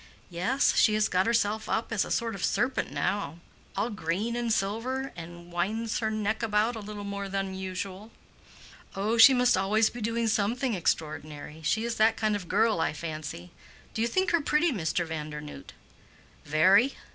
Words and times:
"Yes, 0.31 0.75
she 0.75 0.95
has 0.95 1.07
got 1.07 1.27
herself 1.27 1.69
up 1.69 1.91
as 1.91 2.03
a 2.03 2.09
sort 2.09 2.33
of 2.33 2.43
serpent 2.43 2.89
now—all 2.91 3.91
green 3.91 4.35
and 4.35 4.51
silver, 4.51 5.11
and 5.15 5.51
winds 5.51 5.99
her 5.99 6.09
neck 6.09 6.41
about 6.41 6.75
a 6.75 6.79
little 6.79 7.03
more 7.03 7.29
than 7.29 7.53
usual." 7.53 8.09
"Oh, 8.95 9.19
she 9.19 9.35
must 9.35 9.55
always 9.55 9.91
be 9.91 10.01
doing 10.01 10.27
something 10.27 10.73
extraordinary. 10.73 11.61
She 11.61 11.83
is 11.85 11.97
that 11.97 12.17
kind 12.17 12.35
of 12.35 12.47
girl, 12.47 12.81
I 12.81 12.93
fancy. 12.93 13.51
Do 13.93 14.01
you 14.01 14.07
think 14.07 14.31
her 14.31 14.41
pretty, 14.41 14.71
Mr. 14.71 15.05
Vandernoodt?" 15.05 15.71
"Very. 16.45 16.95